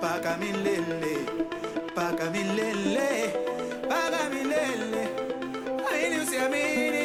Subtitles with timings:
[0.00, 1.14] paga pagami lele,
[1.94, 3.10] pagami lele,
[3.88, 5.04] pagami lele,
[5.92, 6.99] ain't you see I mean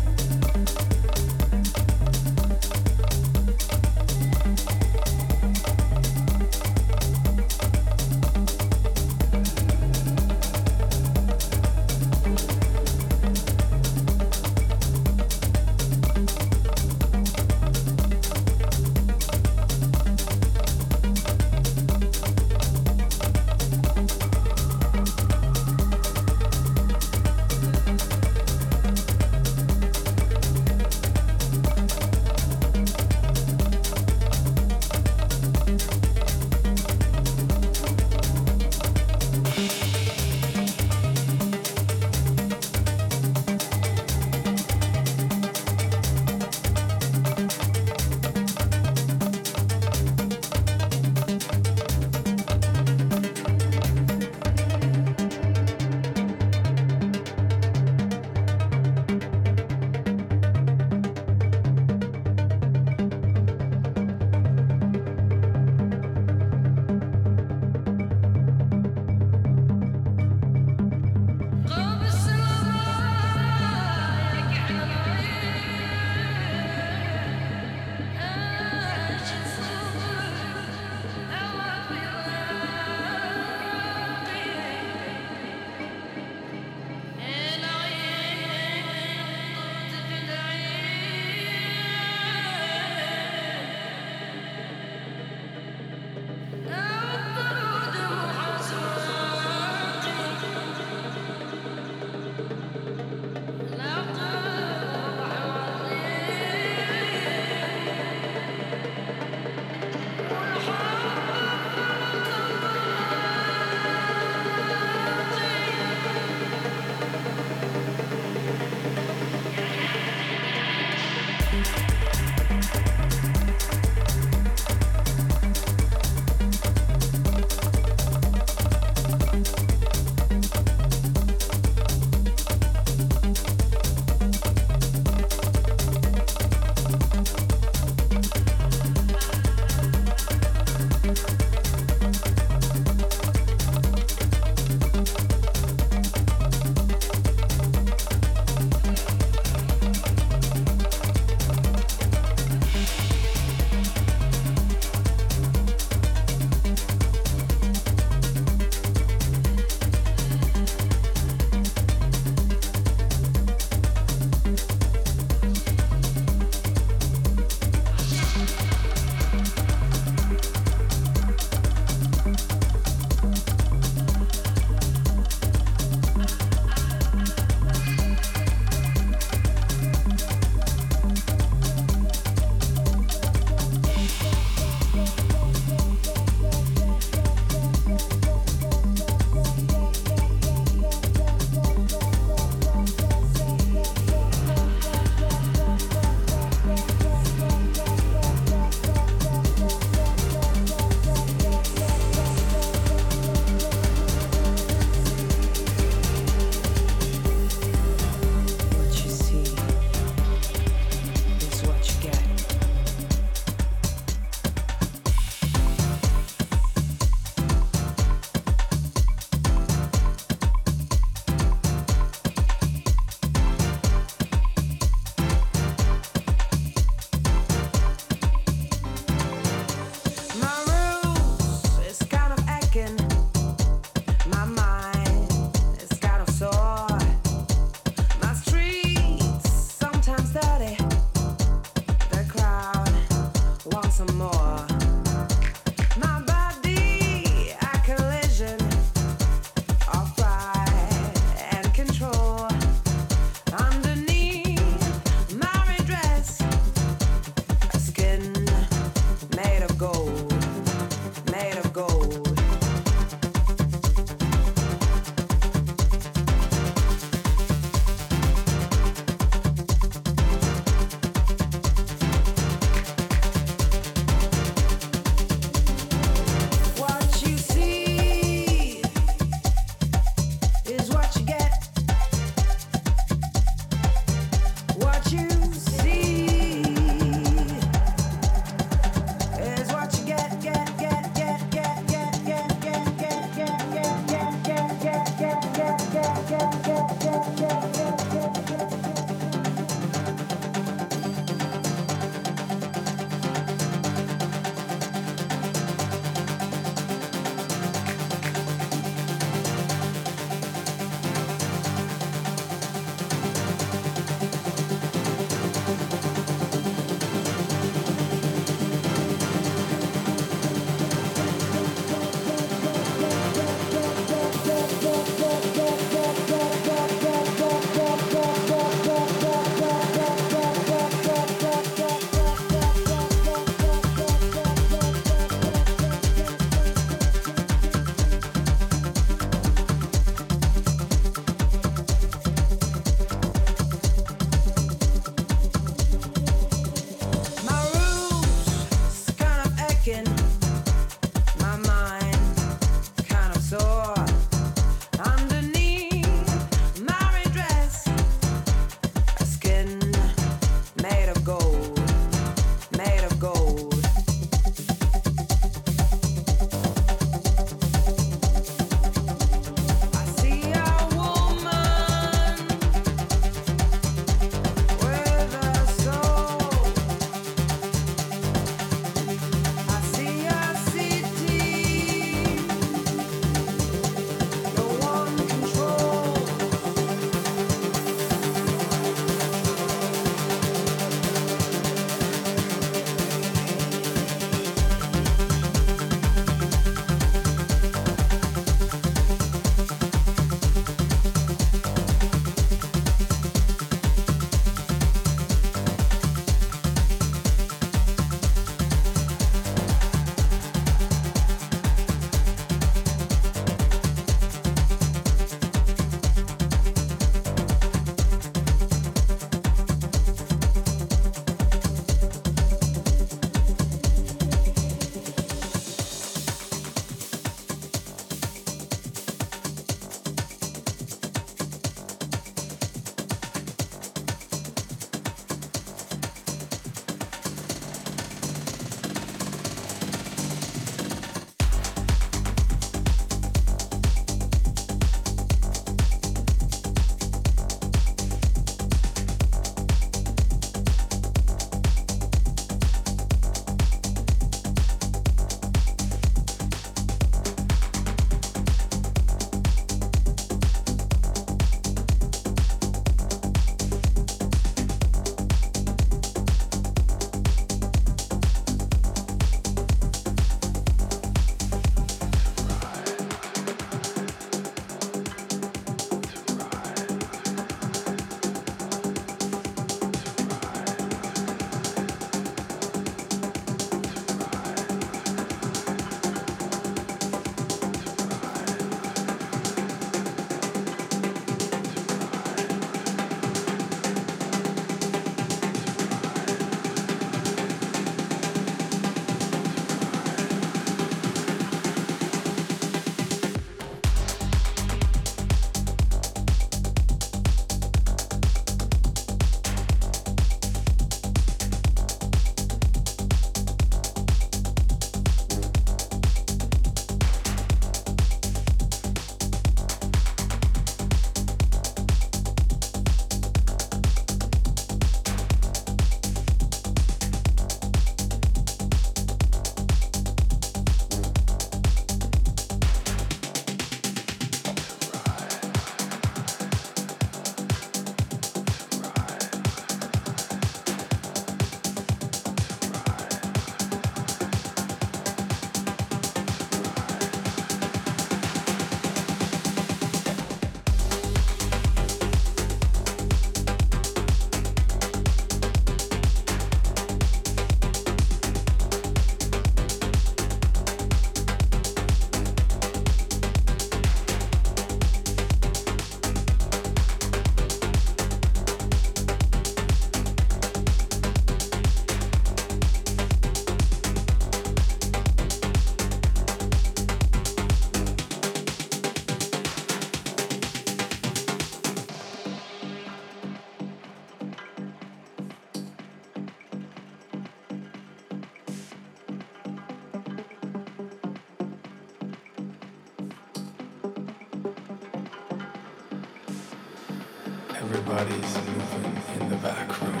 [597.76, 600.00] Everybody's moving in the back room,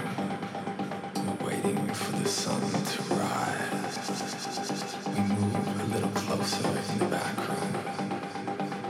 [1.44, 3.98] waiting for the sun to rise.
[5.08, 7.72] We move a little closer in the back room,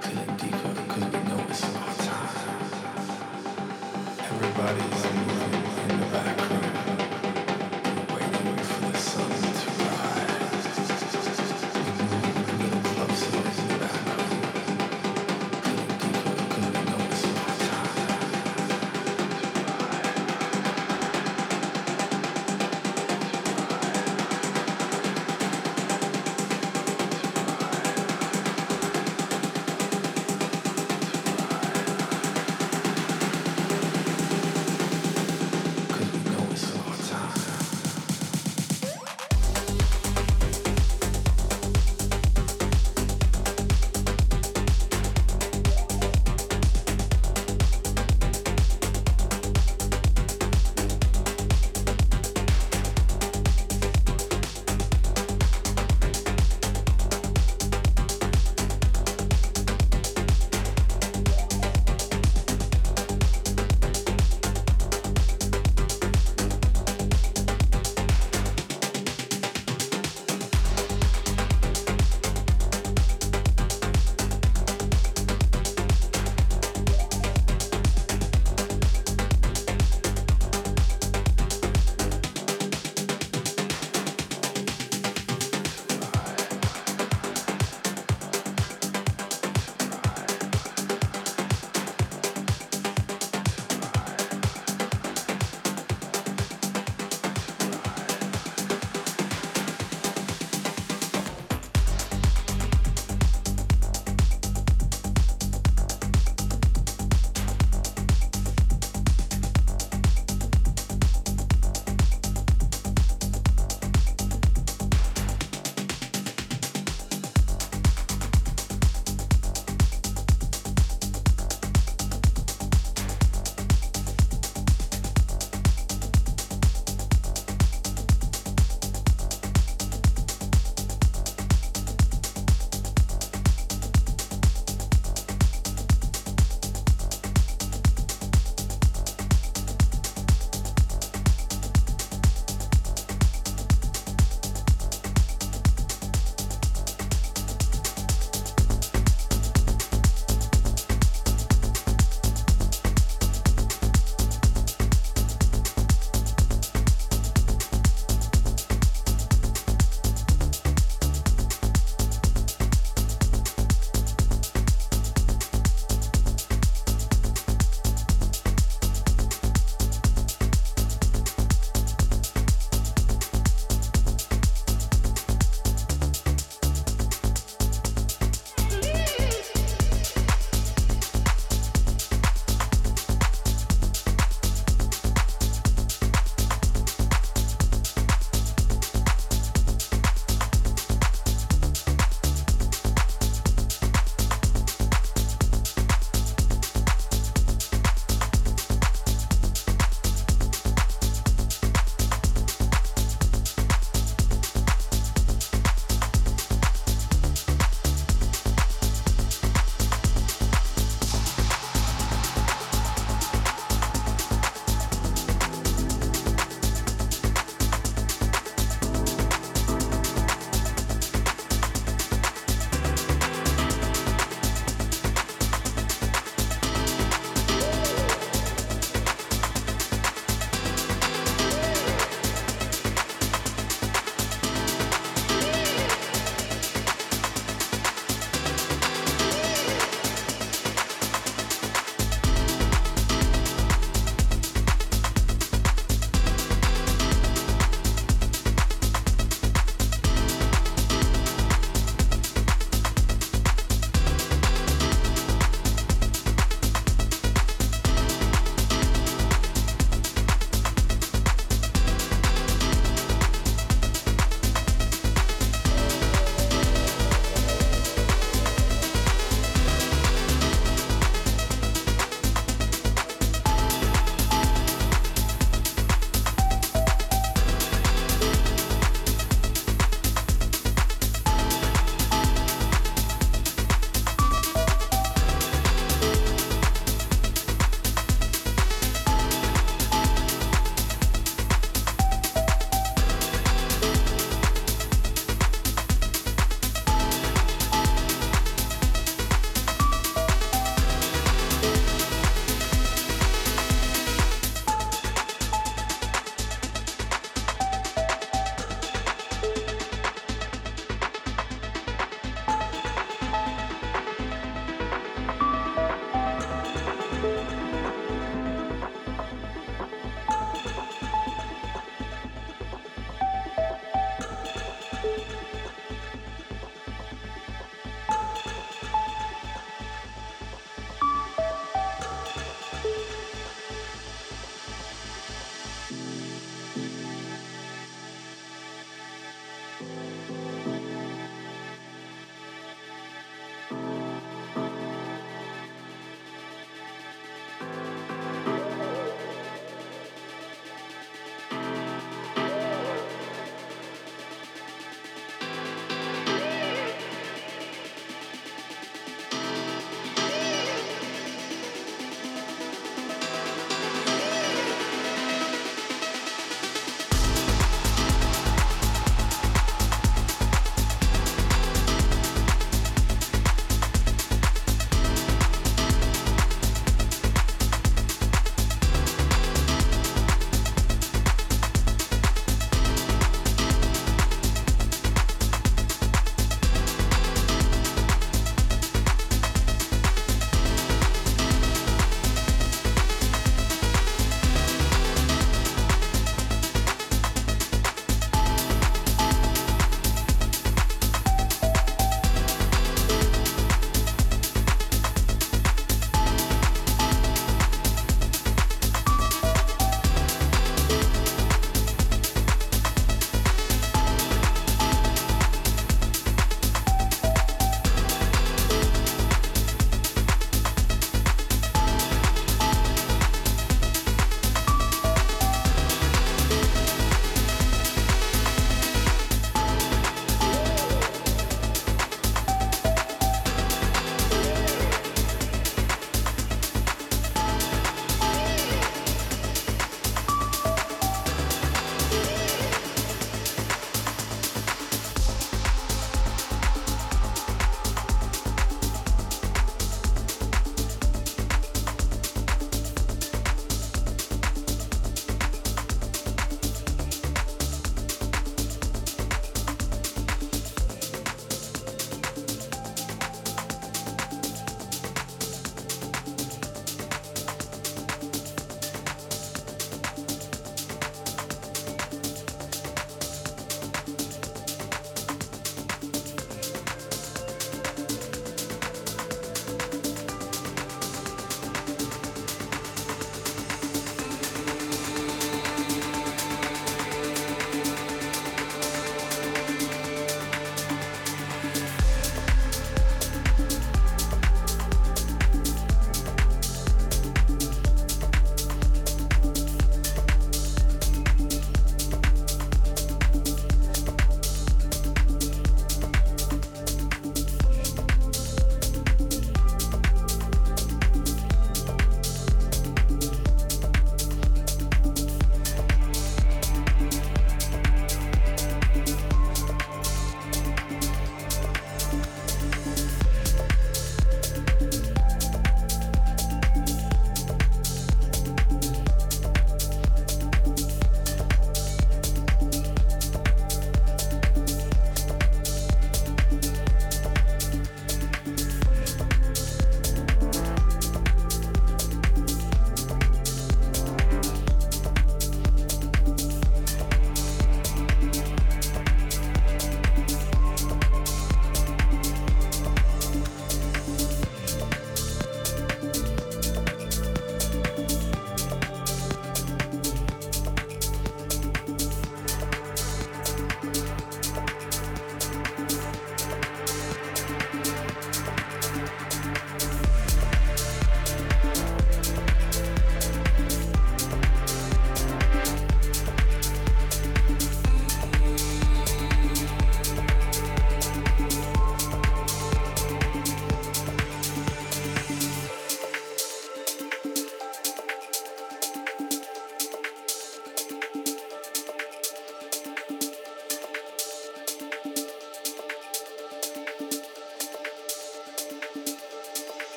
[0.00, 2.58] feeling deeper because we know it's our time.
[4.18, 5.61] Everybody's moving.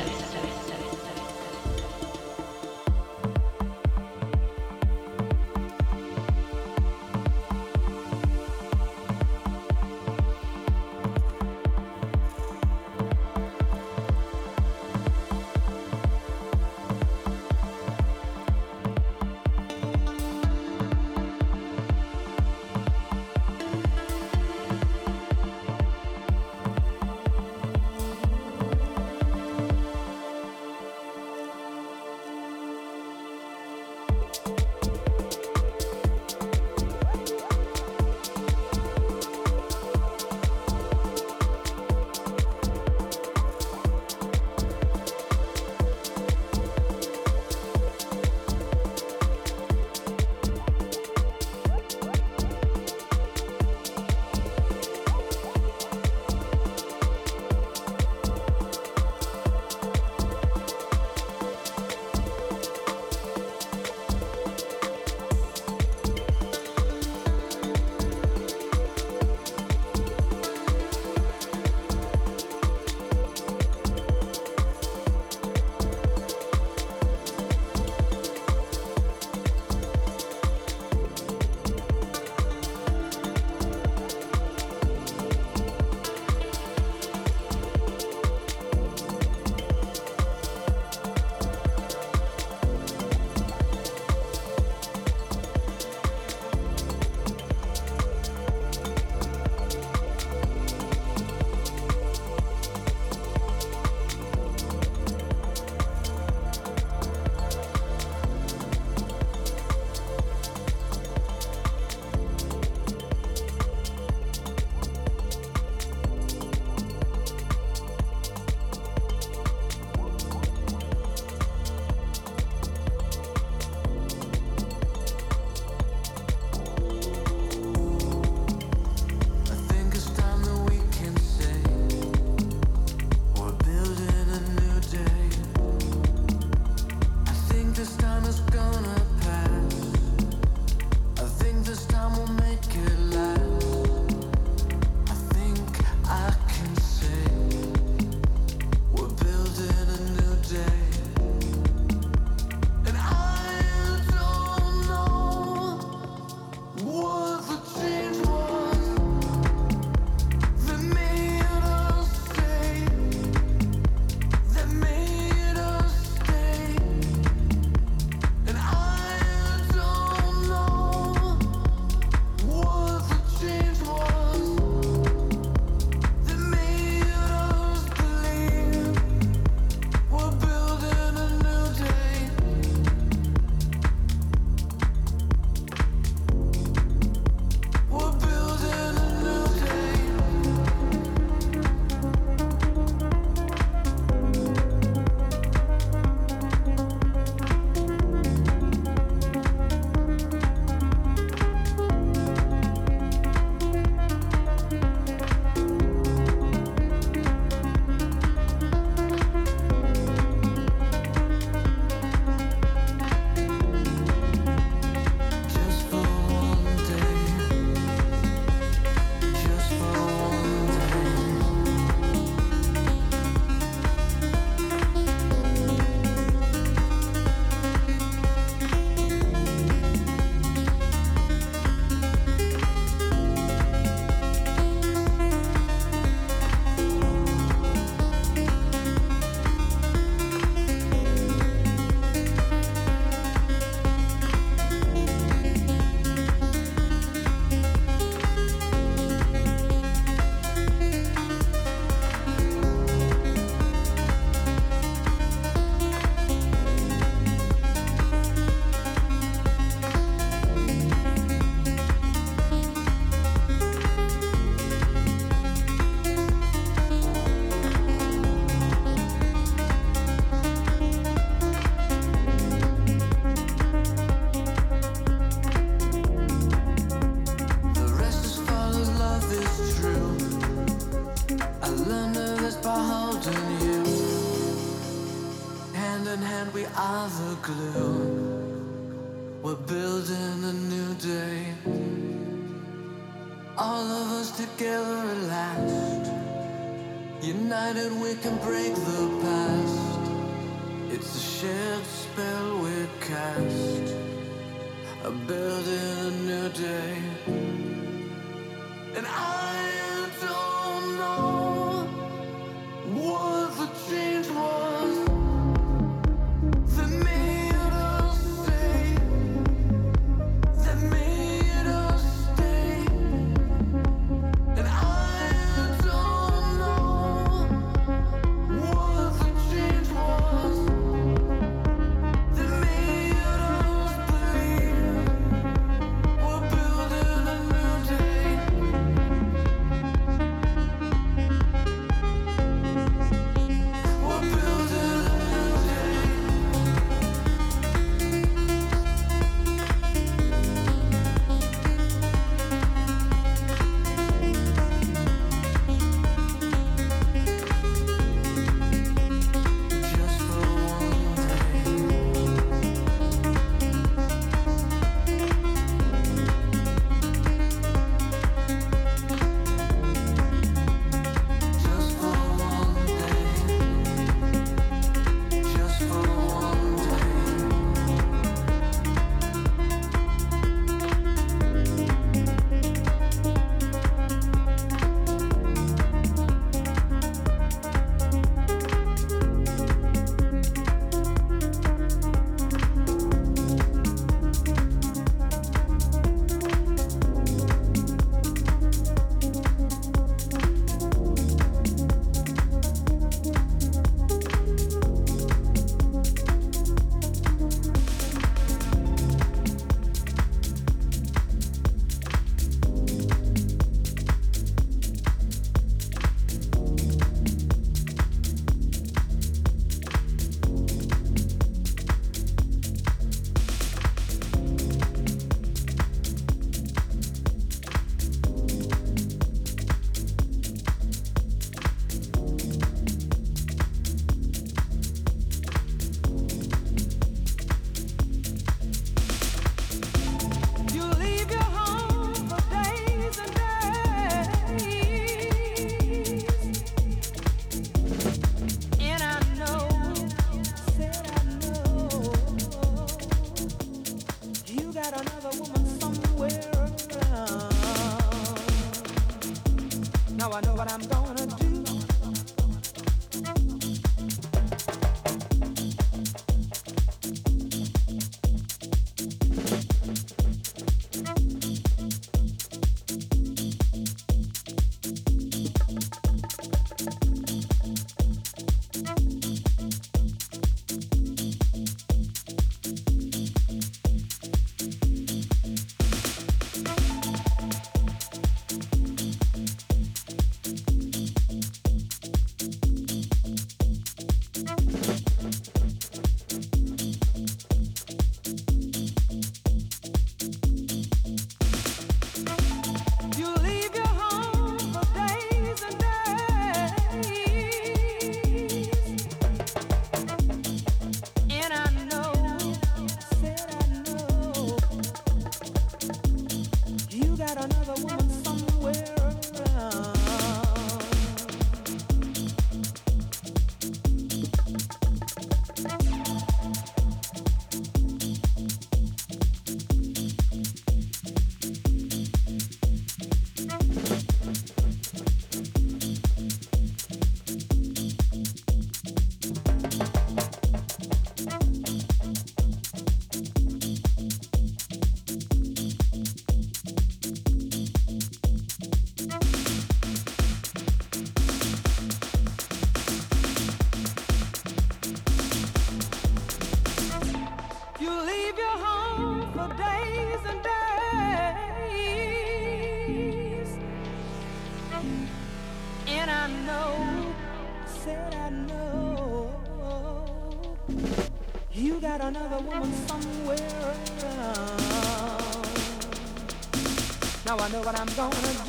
[577.88, 578.45] I'm gonna